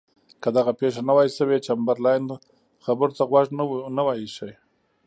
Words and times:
که 0.41 0.49
دغه 0.57 0.71
پېښه 0.79 1.01
نه 1.09 1.13
وای 1.17 1.29
شوې 1.37 1.57
چمبرلاین 1.65 2.23
خبرو 2.85 3.15
ته 3.17 3.23
غوږ 3.29 3.47
نه 3.97 4.03
وای 4.07 4.19
ایښی. 4.23 4.51